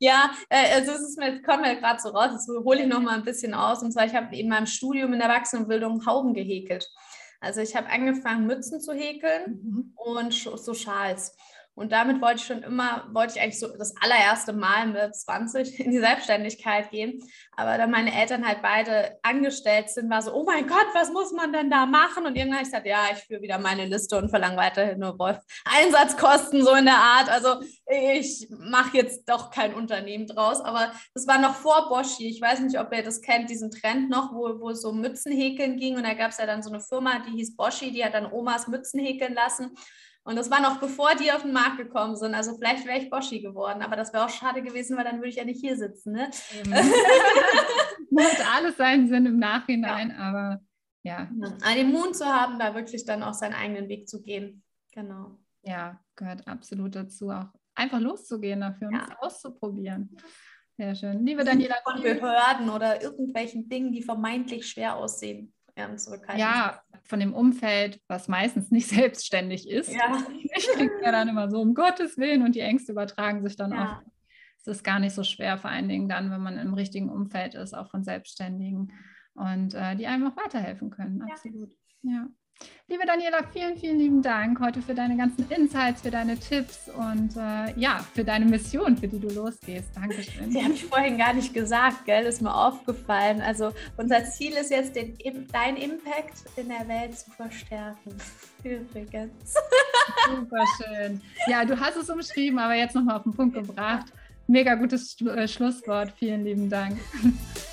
[0.00, 3.00] Ja, äh, also es ist mir, kommt mir gerade so raus, das hole ich noch
[3.00, 3.82] mal ein bisschen aus.
[3.82, 6.90] Und zwar, ich habe in meinem Studium in der Erwachsenenbildung Hauben gehäkelt.
[7.40, 9.92] Also ich habe angefangen, Mützen zu häkeln mhm.
[9.94, 11.36] und so Schals.
[11.74, 15.80] Und damit wollte ich schon immer, wollte ich eigentlich so das allererste Mal mit 20
[15.84, 17.22] in die Selbstständigkeit gehen.
[17.56, 21.32] Aber da meine Eltern halt beide angestellt sind, war so, oh mein Gott, was muss
[21.32, 22.26] man denn da machen?
[22.26, 25.16] Und irgendwann habe ich gesagt, ja, ich führe wieder meine Liste und verlange weiterhin nur
[25.64, 27.30] Einsatzkosten, so in der Art.
[27.30, 30.60] Also ich mache jetzt doch kein Unternehmen draus.
[30.60, 32.28] Aber das war noch vor Boschi.
[32.28, 35.32] Ich weiß nicht, ob ihr das kennt, diesen Trend noch, wo, wo es so Mützen
[35.32, 35.96] häkeln ging.
[35.96, 38.30] Und da gab es ja dann so eine Firma, die hieß Boschi, die hat dann
[38.30, 39.76] Omas Mützen häkeln lassen.
[40.22, 42.34] Und das war noch bevor die auf den Markt gekommen sind.
[42.34, 45.28] Also vielleicht wäre ich Boschi geworden, aber das wäre auch schade gewesen, weil dann würde
[45.28, 46.12] ich ja nicht hier sitzen.
[46.12, 46.30] Ne?
[48.10, 50.16] Macht alles seinen Sinn im Nachhinein, ja.
[50.16, 50.60] aber
[51.02, 51.28] ja.
[51.40, 51.74] ja.
[51.74, 54.62] Den Mut zu haben, da wirklich dann auch seinen eigenen Weg zu gehen.
[54.92, 55.38] Genau.
[55.62, 59.06] Ja, gehört absolut dazu, auch einfach loszugehen dafür und ja.
[59.08, 60.16] es auszuprobieren.
[60.76, 61.26] Sehr schön.
[61.26, 61.76] Liebe Daniela.
[61.84, 65.52] Von Behörden oder irgendwelchen Dingen, die vermeintlich schwer aussehen.
[66.38, 69.92] Ja, von dem Umfeld, was meistens nicht selbstständig ist.
[69.92, 70.24] Ja.
[70.54, 73.72] Ich kriege ja dann immer so, um Gottes Willen, und die Ängste übertragen sich dann
[73.72, 73.96] ja.
[73.98, 74.06] oft.
[74.60, 77.54] Es ist gar nicht so schwer, vor allen Dingen dann, wenn man im richtigen Umfeld
[77.54, 78.92] ist, auch von Selbstständigen
[79.34, 81.22] und äh, die einem auch weiterhelfen können.
[81.22, 81.72] Absolut.
[82.02, 82.12] Ja.
[82.12, 82.28] ja.
[82.90, 87.36] Liebe Daniela, vielen, vielen lieben Dank heute für deine ganzen Insights, für deine Tipps und
[87.36, 89.90] äh, ja, für deine Mission, für die du losgehst.
[89.94, 90.50] Dankeschön.
[90.50, 92.24] Die habe ich vorhin gar nicht gesagt, gell?
[92.24, 93.42] Ist mir aufgefallen.
[93.42, 95.16] Also unser Ziel ist jetzt, den,
[95.52, 98.12] dein Impact in der Welt zu verstärken.
[98.64, 99.54] Übrigens.
[100.28, 101.20] Super schön.
[101.46, 104.06] Ja, du hast es umschrieben, aber jetzt nochmal auf den Punkt gebracht.
[104.48, 106.12] Mega gutes äh, Schlusswort.
[106.18, 106.98] Vielen lieben Dank.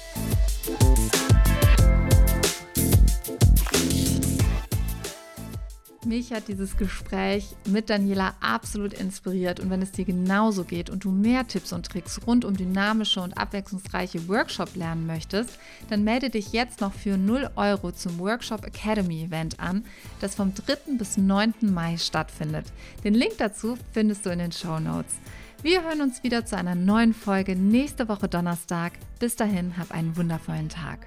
[6.07, 11.03] Mich hat dieses Gespräch mit Daniela absolut inspiriert und wenn es dir genauso geht und
[11.03, 16.29] du mehr Tipps und Tricks rund um dynamische und abwechslungsreiche Workshop lernen möchtest, dann melde
[16.29, 19.83] dich jetzt noch für 0 Euro zum Workshop Academy Event an,
[20.21, 20.93] das vom 3.
[20.97, 21.53] bis 9.
[21.73, 22.67] Mai stattfindet.
[23.03, 25.15] Den Link dazu findest du in den Show Notes.
[25.61, 28.93] Wir hören uns wieder zu einer neuen Folge nächste Woche Donnerstag.
[29.19, 31.05] Bis dahin, hab einen wundervollen Tag.